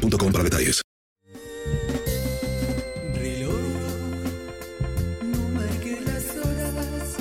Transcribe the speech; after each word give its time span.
boostmobile.com 0.00 0.32
para 0.32 0.44
detalles. 0.44 0.80
Reloj, 3.14 3.60
no 5.22 5.48
marque 5.50 6.00
las 6.04 6.36
horas, 6.36 7.16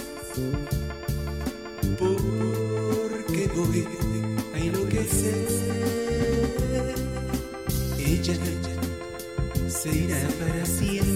porque 1.97 3.47
voy 3.55 3.87
a 4.53 4.59
enloquecer. 4.59 5.47
Ella 7.97 8.35
se 9.67 9.89
irá 9.95 10.27
para 10.39 10.65
siempre. 10.65 11.08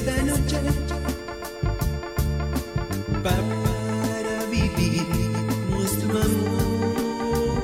Esta 0.00 0.22
noche 0.22 0.58
para 3.22 4.46
vivir 4.50 5.06
nuestro 5.68 6.10
amor. 6.10 7.60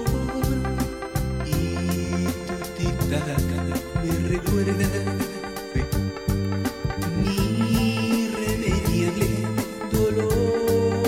Y 1.46 2.26
tu 2.46 2.56
tic-tac 2.76 3.48
me 4.02 4.12
recuerda 4.28 4.88
mi 7.22 7.38
irremediable 8.26 9.28
dolor. 9.90 11.02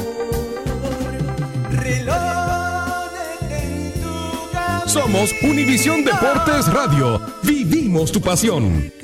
Reloj 1.72 3.12
en 3.50 3.92
tu. 4.00 4.88
Somos 4.88 5.34
Univisión 5.42 6.04
Deportes 6.04 6.72
Radio. 6.72 7.20
Vivimos 7.42 8.12
tu 8.12 8.20
pasión. 8.20 8.97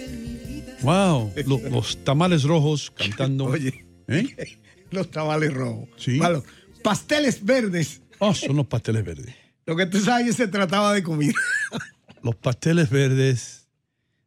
Wow, 0.85 1.33
lo- 1.47 1.69
los 1.71 2.05
tamales 2.05 2.43
rojos 2.45 2.91
cantando. 2.97 3.47
Oye. 3.47 3.85
¿Eh? 4.09 4.59
Los 4.91 5.11
tamales 5.11 5.53
rojos. 5.53 5.89
Sí. 5.97 6.19
Malo. 6.19 6.45
Pasteles 6.83 7.45
verdes. 7.45 8.01
Oh, 8.21 8.33
son 8.35 8.55
los 8.57 8.67
pasteles 8.67 9.05
verdes. 9.05 9.35
Lo 9.67 9.75
que 9.75 9.87
tú 9.87 9.99
sabes 9.99 10.37
se 10.37 10.47
trataba 10.47 10.93
de 10.93 11.03
comida. 11.03 11.33
Los 12.23 12.37
pasteles 12.37 12.91
verdes 12.91 13.67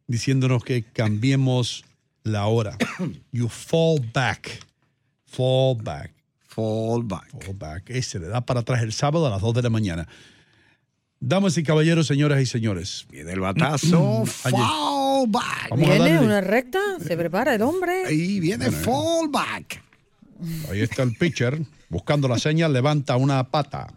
diciéndonos 0.07 0.63
que 0.65 0.83
cambiemos 0.83 1.85
la 2.23 2.47
hora. 2.47 2.77
You 3.31 3.47
fall 3.47 3.99
back. 4.13 4.59
Fall 5.25 5.75
back. 5.81 6.11
Fall 6.47 7.03
back. 7.03 7.29
Fall 7.45 7.55
back. 7.55 7.89
Eh, 7.91 8.01
se 8.01 8.19
le 8.19 8.27
da 8.27 8.41
para 8.41 8.61
atrás 8.61 8.81
el 8.81 8.91
sábado 8.91 9.25
a 9.27 9.29
las 9.29 9.41
2 9.41 9.53
de 9.53 9.61
la 9.61 9.69
mañana. 9.69 10.07
Damas 11.19 11.57
y 11.57 11.63
caballeros, 11.63 12.07
señoras 12.07 12.41
y 12.41 12.45
señores. 12.45 13.07
Viene 13.09 13.31
el 13.33 13.39
batazo. 13.39 14.23
Ayer. 14.43 14.59
fall 14.59 15.25
back. 15.27 15.69
Vamos 15.71 15.89
a 15.89 15.93
Viene 15.93 16.19
una 16.19 16.41
recta, 16.41 16.79
se 17.05 17.17
prepara 17.17 17.55
el 17.55 17.61
hombre. 17.63 18.05
Ahí 18.05 18.39
viene 18.39 18.71
fall 18.71 19.27
back. 19.29 19.81
Ahí 20.71 20.81
está 20.81 21.01
el 21.03 21.15
pitcher 21.15 21.59
buscando 21.89 22.27
la 22.27 22.37
señal, 22.37 22.71
levanta 22.73 23.15
una 23.17 23.43
pata. 23.49 23.87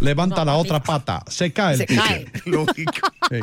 Levanta 0.00 0.44
la 0.44 0.56
otra 0.56 0.82
pata. 0.82 1.24
Se 1.28 1.52
cae 1.52 1.72
el 1.72 1.78
Se 1.78 1.86
pitcher. 1.86 2.30
cae. 2.30 2.42
Lógico. 2.44 2.92
Sí. 3.30 3.40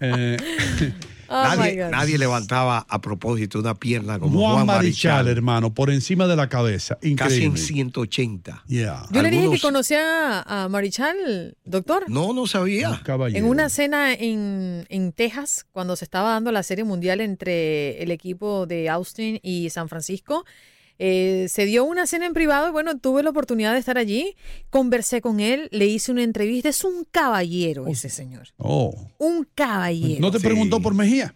Eh, 0.00 0.36
Oh 1.28 1.42
nadie, 1.42 1.88
nadie 1.90 2.18
levantaba 2.18 2.86
a 2.88 3.00
propósito 3.00 3.58
una 3.58 3.74
pierna 3.74 4.18
como 4.18 4.40
Juan, 4.40 4.54
Juan, 4.54 4.66
Marichal, 4.66 5.12
Marichal. 5.12 5.28
hermano, 5.28 5.74
por 5.74 5.90
encima 5.90 6.26
de 6.26 6.36
la 6.36 6.48
cabeza. 6.48 6.98
Casi 7.16 7.44
en 7.44 7.56
180. 7.56 8.64
Yeah. 8.66 9.06
Yo 9.10 9.22
le 9.22 9.30
dije 9.30 9.50
que 9.50 9.60
conocía 9.60 10.40
a 10.40 10.68
Marichal, 10.68 11.56
doctor. 11.64 12.04
No, 12.08 12.32
no 12.32 12.46
sabía. 12.46 13.00
Caballero. 13.04 13.38
En 13.38 13.50
una 13.50 13.68
cena 13.68 14.12
en, 14.14 14.86
en 14.88 15.12
Texas, 15.12 15.66
cuando 15.72 15.96
se 15.96 16.04
estaba 16.04 16.30
dando 16.30 16.52
la 16.52 16.62
serie 16.62 16.84
mundial 16.84 17.20
entre 17.20 18.02
el 18.02 18.10
equipo 18.10 18.66
de 18.66 18.88
Austin 18.88 19.38
y 19.42 19.70
San 19.70 19.88
Francisco, 19.88 20.44
eh, 20.98 21.46
se 21.48 21.64
dio 21.64 21.84
una 21.84 22.06
cena 22.06 22.26
en 22.26 22.32
privado 22.34 22.68
y 22.68 22.72
bueno, 22.72 22.98
tuve 22.98 23.22
la 23.22 23.30
oportunidad 23.30 23.72
de 23.72 23.78
estar 23.78 23.98
allí, 23.98 24.34
conversé 24.70 25.20
con 25.20 25.40
él, 25.40 25.68
le 25.70 25.86
hice 25.86 26.10
una 26.12 26.22
entrevista, 26.22 26.68
es 26.68 26.82
un 26.84 27.04
caballero 27.10 27.86
ese 27.86 28.08
señor, 28.08 28.48
Oh. 28.56 28.94
un 29.18 29.46
caballero. 29.54 30.20
¿No 30.20 30.30
te 30.30 30.40
preguntó 30.40 30.80
por 30.80 30.94
Mejía? 30.94 31.34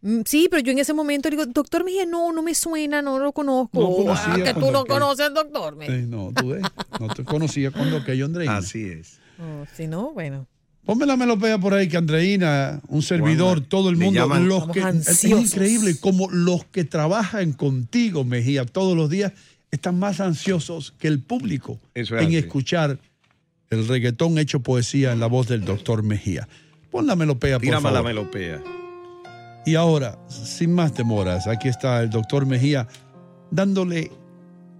Mm, 0.00 0.20
Sí, 0.26 0.48
pero 0.50 0.62
yo 0.62 0.70
en 0.72 0.78
ese 0.78 0.92
momento 0.94 1.28
digo, 1.30 1.44
doctor 1.46 1.84
Mejía, 1.84 2.06
no, 2.06 2.32
no 2.32 2.42
me 2.42 2.54
suena, 2.54 3.02
no 3.02 3.18
lo 3.18 3.32
conozco. 3.32 3.80
No 3.80 3.96
conocía 3.96 4.34
Ah, 4.34 4.44
que 4.44 4.54
tú 4.54 4.70
no 4.70 4.84
conoces 4.86 5.26
al 5.26 5.34
doctor 5.34 5.74
Mejía. 5.74 5.96
Eh, 5.96 6.02
no, 6.06 6.30
tú 6.34 6.48
ves. 6.50 6.62
No 7.00 7.08
te 7.08 7.24
conocía 7.24 7.70
cuando 7.72 7.96
aquello 7.96 8.26
Andreina. 8.26 8.58
Así 8.58 8.84
es. 8.84 9.18
Oh, 9.40 9.64
si 9.76 9.86
no, 9.88 10.12
bueno. 10.12 10.46
Ponme 10.84 11.04
la 11.04 11.16
melopea 11.16 11.58
por 11.58 11.74
ahí 11.74 11.86
que 11.86 11.98
Andreina, 11.98 12.80
un 12.88 13.02
servidor, 13.02 13.60
todo 13.60 13.90
el 13.90 13.96
mundo, 13.96 14.20
llaman- 14.20 14.48
los 14.48 14.68
que 14.70 14.80
es 14.80 15.24
increíble 15.24 15.96
como 16.00 16.30
los 16.30 16.64
que 16.64 16.84
trabajan 16.84 17.52
contigo, 17.52 18.24
Mejía, 18.24 18.64
todos 18.64 18.96
los 18.96 19.10
días 19.10 19.32
están 19.70 19.98
más 19.98 20.18
ansiosos 20.20 20.94
que 20.98 21.08
el 21.08 21.20
público 21.20 21.78
es 21.94 22.10
en 22.10 22.18
así. 22.18 22.36
escuchar 22.36 22.98
el 23.68 23.86
reggaetón 23.86 24.38
hecho 24.38 24.60
poesía 24.60 25.12
en 25.12 25.20
la 25.20 25.26
voz 25.26 25.46
del 25.48 25.62
doctor 25.66 26.02
Mejía. 26.02 26.48
Pon 26.90 27.06
la 27.06 27.16
melopea, 27.16 27.58
por 27.58 27.68
favor. 27.82 27.92
la 27.92 28.02
melopea. 28.02 28.62
Y 29.66 29.74
ahora, 29.74 30.18
sin 30.28 30.72
más 30.72 30.94
demoras, 30.94 31.46
aquí 31.46 31.68
está 31.68 32.00
el 32.02 32.08
doctor 32.08 32.46
Mejía 32.46 32.88
dándole 33.50 34.10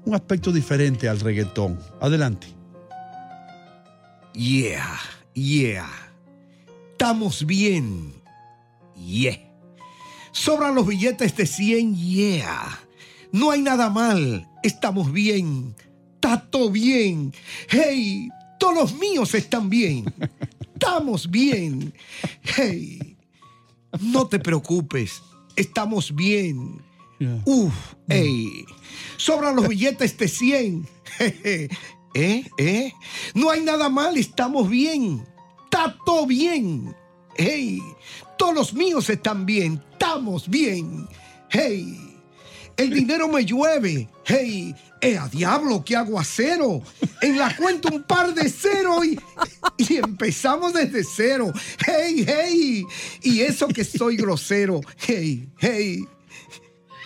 un 0.07 0.15
aspecto 0.15 0.53
diferente 0.53 1.07
al 1.07 1.21
reggaetón. 1.21 1.79
Adelante. 2.01 2.47
Yeah, 4.33 4.99
yeah. 5.39 5.89
Estamos 6.93 7.47
bien. 7.47 8.13
Yeah. 8.97 9.39
Sobran 10.33 10.75
los 10.75 10.87
billetes 10.87 11.37
de 11.37 11.47
100, 11.47 11.97
yeah. 11.97 12.81
No 13.33 13.51
hay 13.51 13.63
nada 13.63 13.89
mal. 13.91 14.49
Estamos 14.63 15.13
bien. 15.13 15.75
Todo 16.51 16.71
bien. 16.71 17.33
Hey, 17.69 18.29
todos 18.59 18.75
los 18.75 18.95
míos 18.99 19.35
están 19.35 19.71
bien. 19.71 20.13
Estamos 20.75 21.31
bien. 21.31 21.95
Hey, 22.43 23.17
no 24.01 24.27
te 24.27 24.39
preocupes. 24.39 25.23
Estamos 25.57 26.15
bien. 26.15 26.83
Yeah. 27.19 27.43
Uf, 27.47 27.75
ey. 28.09 28.65
Sobran 29.17 29.57
los 29.57 29.69
billetes 29.69 30.17
de 30.19 30.29
100. 30.29 30.89
¿Eh? 32.15 32.45
¿Eh? 32.59 32.93
No 33.35 33.51
hay 33.51 33.61
nada 33.63 33.89
mal, 33.89 34.17
estamos 34.17 34.69
bien. 34.69 35.25
Está 35.65 35.97
todo 36.05 36.27
bien. 36.27 36.95
Hey, 37.37 37.81
todos 38.37 38.55
los 38.55 38.75
míos 38.75 39.09
están 39.11 39.47
bien. 39.47 39.83
Estamos 39.93 40.49
bien. 40.49 41.09
Hey, 41.51 42.21
el 42.77 42.91
dinero 42.91 43.29
me 43.29 43.45
llueve. 43.45 44.09
Hey, 44.25 44.75
eh, 45.01 45.17
a 45.17 45.29
diablo, 45.29 45.85
qué 45.85 45.97
aguacero. 45.97 46.83
En 47.23 47.39
la 47.39 47.57
cuenta 47.57 47.93
un 47.93 48.03
par 48.03 48.35
de 48.35 48.49
cero 48.49 49.05
y, 49.05 49.19
y 49.77 49.97
empezamos 49.97 50.73
desde 50.73 51.05
cero. 51.05 51.53
Hey, 51.87 52.25
hey. 52.27 52.85
Y 53.23 53.41
eso 53.41 53.69
que 53.69 53.85
soy 53.85 54.17
grosero. 54.17 54.81
Hey, 55.07 55.49
hey 55.59 56.09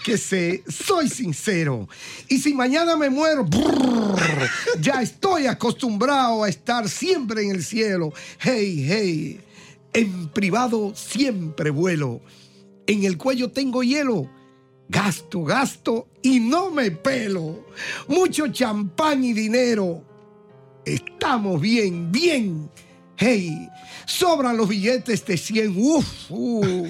que 0.03 0.19
sé, 0.19 0.63
soy 0.69 1.09
sincero. 1.09 1.89
Y 2.29 2.39
si 2.39 2.55
mañana 2.55 2.97
me 2.97 3.11
muero, 3.11 3.45
brrr, 3.45 4.19
ya 4.81 5.03
estoy 5.03 5.47
acostumbrado 5.47 6.45
a 6.45 6.49
estar 6.49 6.89
siempre 6.89 7.43
en 7.43 7.51
el 7.53 7.65
cielo. 7.65 8.13
Hey, 8.39 8.87
hey, 8.89 9.41
en 9.93 10.29
privado 10.29 10.93
siempre 10.95 11.71
vuelo. 11.71 12.21
En 12.87 13.05
el 13.05 13.17
cuello 13.17 13.51
tengo 13.51 13.83
hielo. 13.83 14.29
Gasto, 14.89 15.45
gasto 15.45 16.09
y 16.23 16.41
no 16.41 16.71
me 16.71 16.91
pelo. 16.91 17.67
Mucho 18.09 18.49
champán 18.49 19.25
y 19.25 19.33
dinero. 19.33 20.03
Estamos 20.85 21.61
bien, 21.61 22.11
bien. 22.11 22.69
Hey, 23.25 23.69
sobran 24.05 24.57
los 24.57 24.69
billetes 24.69 25.25
de 25.25 25.37
100. 25.37 25.75
Uf, 25.77 26.29
uh, 26.31 26.89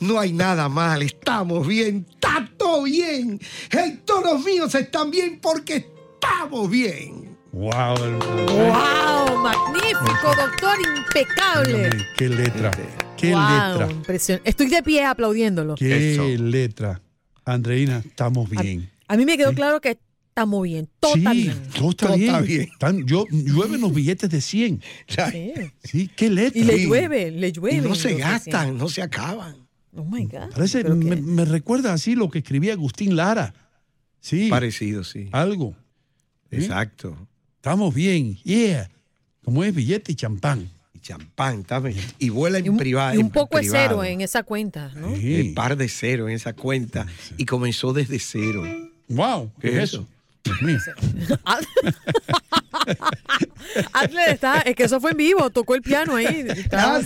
no 0.00 0.20
hay 0.20 0.30
nada 0.30 0.68
mal. 0.68 1.00
Estamos 1.00 1.66
bien. 1.66 2.04
Está 2.10 2.46
todo 2.58 2.82
bien. 2.82 3.40
Hey, 3.70 4.02
todos 4.04 4.34
los 4.34 4.44
míos 4.44 4.74
están 4.74 5.10
bien 5.10 5.38
porque 5.40 5.76
estamos 6.20 6.68
bien. 6.68 7.38
Wow. 7.52 7.94
¡Wow! 7.96 9.38
Magnífico, 9.38 10.34
doctor, 10.36 10.76
impecable. 10.98 11.72
Dígame, 11.88 12.06
Qué 12.18 12.28
letra. 12.28 12.70
Qué 13.16 13.30
Wow, 13.32 13.40
letra. 13.78 13.90
impresionante. 13.92 14.50
Estoy 14.50 14.66
de 14.68 14.82
pie 14.82 15.04
aplaudiéndolo. 15.06 15.76
Qué 15.76 16.12
Eso. 16.12 16.24
letra. 16.36 17.00
Andreina, 17.46 18.02
estamos 18.04 18.50
bien. 18.50 18.90
A 19.08 19.16
mí 19.16 19.24
me 19.24 19.38
quedó 19.38 19.54
claro 19.54 19.80
que 19.80 19.96
estamos 20.32 20.62
bien, 20.62 20.88
todo 20.98 21.14
está 21.14 21.32
sí, 21.32 21.42
bien. 21.42 21.62
todo 21.76 21.90
está 21.90 22.06
Todo 22.06 22.16
bien. 22.16 22.28
está 22.30 22.40
bien. 22.40 22.60
Están- 22.62 23.06
yo, 23.06 23.26
llueven 23.30 23.80
los 23.82 23.92
billetes 23.94 24.30
de 24.30 24.40
100. 24.40 24.82
Sí. 25.30 25.52
Sí, 25.84 26.10
qué 26.16 26.30
letra. 26.30 26.58
Y 26.60 26.64
le 26.64 26.78
Sí. 26.78 26.86
llueve, 26.86 27.30
le 27.30 27.52
llueve. 27.52 27.76
Y 27.76 27.80
no 27.80 27.94
se 27.94 28.14
gastan, 28.16 28.76
no 28.78 28.88
se 28.88 29.02
acaban. 29.02 29.56
Oh 29.94 30.04
my 30.04 30.24
God. 30.24 30.50
Parece, 30.52 30.84
me, 30.84 31.16
que- 31.16 31.20
me 31.22 31.44
recuerda 31.44 31.92
así 31.92 32.14
lo 32.14 32.30
que 32.30 32.38
escribía 32.38 32.72
Agustín 32.72 33.14
Lara. 33.14 33.54
Sí, 34.20 34.48
Parecido, 34.48 35.04
sí. 35.04 35.28
algo. 35.32 35.76
¿Sí? 36.50 36.56
Exacto. 36.56 37.16
Estamos 37.56 37.94
bien, 37.94 38.36
yeah. 38.44 38.88
Como 39.44 39.62
es 39.64 39.74
billete 39.74 40.12
y 40.12 40.14
champán. 40.14 40.70
Y 40.94 41.00
champán, 41.00 41.60
está 41.60 41.78
bien. 41.80 41.96
Y 42.18 42.30
vuela 42.30 42.58
en 42.58 42.76
privado. 42.76 43.14
y 43.18 43.22
un 43.22 43.30
poco 43.30 43.58
de 43.58 43.64
cero 43.68 44.02
en 44.04 44.20
esa 44.22 44.44
cuenta, 44.44 44.92
¿no? 44.96 45.14
Sí. 45.16 45.34
El 45.34 45.54
par 45.54 45.76
de 45.76 45.88
cero 45.88 46.28
en 46.28 46.34
esa 46.36 46.54
cuenta. 46.54 47.06
Y 47.36 47.44
comenzó 47.44 47.92
desde 47.92 48.18
cero. 48.18 48.62
Wow, 49.08 49.52
¿qué, 49.60 49.70
¿Qué 49.70 49.76
es 49.76 49.82
es 49.84 49.92
eso? 49.94 50.08
Dios 50.60 50.62
mío. 50.62 50.78
Adler 53.92 54.28
está, 54.30 54.60
es 54.60 54.74
que 54.74 54.84
eso 54.84 55.00
fue 55.00 55.12
en 55.12 55.16
vivo, 55.16 55.50
tocó 55.50 55.74
el 55.74 55.82
piano 55.82 56.16
ahí. 56.16 56.46
Ah. 56.72 57.00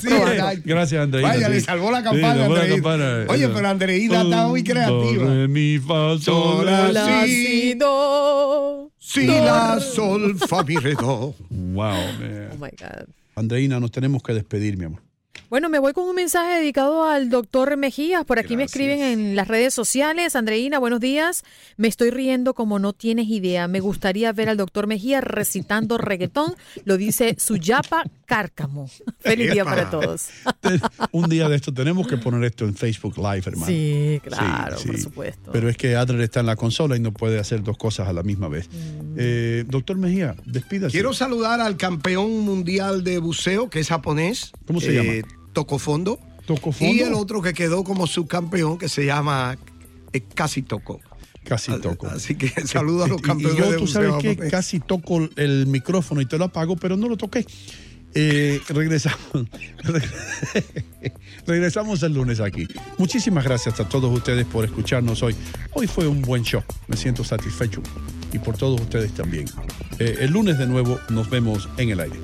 Gracias, 0.64 1.02
Andreina. 1.02 1.28
Vaya, 1.28 1.46
sí. 1.48 1.52
le 1.52 1.60
salvó 1.60 1.90
la 1.90 1.98
Sí, 1.98 2.04
campana, 2.04 2.34
salvó 2.36 2.54
la 2.54 2.60
Andreina. 2.62 2.74
campana. 2.74 3.24
Oye, 3.28 3.44
Eso. 3.44 3.52
pero 3.54 3.68
Andreina 3.68 4.22
está 4.22 4.46
muy 4.48 4.64
creativa. 4.64 5.24
re, 5.24 5.48
mi, 5.48 5.78
fa, 5.78 6.18
sol, 6.18 6.20
Sol, 6.20 6.66
la, 6.66 7.24
si, 7.26 7.74
do. 7.74 8.90
Si, 8.98 9.26
la, 9.26 9.78
sol, 9.80 10.36
fa, 10.38 10.62
mi, 10.62 10.76
re, 10.76 10.94
do. 10.94 11.34
Wow, 11.50 11.94
Oh 11.96 12.12
man. 12.20 12.50
my 12.58 12.70
God. 12.70 13.06
Andreina, 13.34 13.78
nos 13.80 13.90
tenemos 13.90 14.22
que 14.22 14.32
despedir, 14.32 14.76
mi 14.78 14.86
amor. 14.86 15.02
Bueno, 15.48 15.68
me 15.68 15.78
voy 15.78 15.92
con 15.92 16.08
un 16.08 16.14
mensaje 16.16 16.58
dedicado 16.58 17.04
al 17.04 17.30
doctor 17.30 17.76
Mejías. 17.76 18.24
Por 18.24 18.40
aquí 18.40 18.56
me 18.56 18.64
escriben 18.64 19.00
en 19.00 19.36
las 19.36 19.46
redes 19.46 19.72
sociales. 19.72 20.34
Andreina, 20.34 20.80
buenos 20.80 20.98
días. 20.98 21.44
Me 21.76 21.86
estoy 21.86 22.10
riendo 22.10 22.52
como 22.52 22.80
no 22.80 22.92
tienes 22.92 23.28
idea. 23.28 23.68
Me 23.68 23.78
gustaría 23.78 24.32
ver 24.32 24.48
al 24.48 24.56
doctor 24.56 24.88
Mejía 24.88 25.20
recitando 25.20 25.98
reggaetón. 25.98 26.56
Lo 26.84 26.96
dice 26.96 27.36
Suyapa 27.38 28.04
Cárcamo. 28.26 28.90
Feliz 29.20 29.52
día 29.52 29.64
para 29.64 29.88
todos. 29.88 30.26
Un 31.12 31.28
día 31.28 31.48
de 31.48 31.54
esto 31.54 31.72
tenemos 31.72 32.08
que 32.08 32.16
poner 32.16 32.42
esto 32.42 32.64
en 32.64 32.74
Facebook 32.74 33.16
Live, 33.16 33.42
hermano. 33.46 33.66
Sí, 33.66 34.20
claro, 34.24 34.78
Sí, 34.78 34.88
por 34.88 34.98
supuesto. 34.98 35.52
Pero 35.52 35.68
es 35.68 35.76
que 35.76 35.94
Adler 35.94 36.22
está 36.22 36.40
en 36.40 36.46
la 36.46 36.56
consola 36.56 36.96
y 36.96 37.00
no 37.00 37.12
puede 37.12 37.38
hacer 37.38 37.62
dos 37.62 37.78
cosas 37.78 38.08
a 38.08 38.12
la 38.12 38.24
misma 38.24 38.48
vez. 38.48 38.68
Mm. 38.68 39.14
Eh, 39.16 39.64
doctor 39.68 39.96
Mejía, 39.96 40.34
despídase. 40.44 40.90
Quiero 40.92 41.12
saludar 41.12 41.60
al 41.60 41.76
campeón 41.76 42.40
mundial 42.40 43.04
de 43.04 43.18
buceo, 43.18 43.70
que 43.70 43.78
es 43.78 43.88
japonés. 43.88 44.50
¿Cómo 44.66 44.80
se 44.80 44.92
llama? 44.92 45.12
Toco 45.56 45.78
Fondo. 45.78 46.20
Y 46.80 47.00
el 47.00 47.14
otro 47.14 47.40
que 47.40 47.54
quedó 47.54 47.82
como 47.82 48.06
subcampeón, 48.06 48.76
que 48.76 48.90
se 48.90 49.06
llama 49.06 49.56
eh, 50.12 50.20
Casi 50.20 50.60
Toco. 50.60 51.00
Casi 51.44 51.72
toco. 51.80 52.08
Así 52.08 52.34
que 52.34 52.48
saludo 52.66 53.04
a 53.04 53.08
los 53.08 53.22
campeones 53.22 53.56
Y 53.56 53.60
yo, 53.62 53.70
de 53.70 53.78
tú 53.78 53.86
sabes 53.86 54.14
que 54.20 54.36
casi 54.48 54.80
toco 54.80 55.28
el 55.36 55.68
micrófono 55.68 56.20
y 56.20 56.26
te 56.26 56.36
lo 56.36 56.46
apago, 56.46 56.74
pero 56.74 56.96
no 56.96 57.08
lo 57.08 57.16
toqué. 57.16 57.46
Eh, 58.14 58.60
regresamos. 58.68 59.46
regresamos 61.46 62.02
el 62.02 62.14
lunes 62.14 62.40
aquí. 62.40 62.66
Muchísimas 62.98 63.44
gracias 63.44 63.78
a 63.78 63.88
todos 63.88 64.12
ustedes 64.12 64.44
por 64.44 64.64
escucharnos 64.64 65.22
hoy. 65.22 65.36
Hoy 65.72 65.86
fue 65.86 66.08
un 66.08 66.20
buen 66.20 66.42
show. 66.42 66.64
Me 66.88 66.96
siento 66.96 67.22
satisfecho. 67.22 67.80
Y 68.32 68.40
por 68.40 68.56
todos 68.56 68.80
ustedes 68.80 69.12
también. 69.12 69.46
Eh, 70.00 70.16
el 70.20 70.32
lunes 70.32 70.58
de 70.58 70.66
nuevo 70.66 70.98
nos 71.10 71.30
vemos 71.30 71.68
en 71.78 71.90
el 71.90 72.00
aire. 72.00 72.18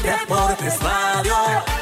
Deportes 0.00 0.78
Radio. 0.80 1.81